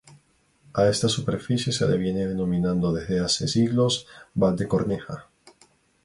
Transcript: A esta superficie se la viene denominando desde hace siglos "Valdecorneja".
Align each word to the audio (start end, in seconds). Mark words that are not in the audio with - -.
A 0.73 0.87
esta 0.87 1.07
superficie 1.07 1.71
se 1.71 1.87
la 1.87 1.93
viene 1.95 2.25
denominando 2.25 2.91
desde 2.91 3.19
hace 3.19 3.47
siglos 3.47 4.07
"Valdecorneja". 4.33 5.29